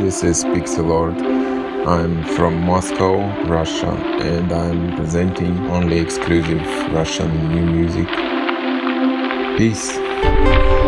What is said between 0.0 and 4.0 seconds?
This is Pixelord. I'm from Moscow, Russia,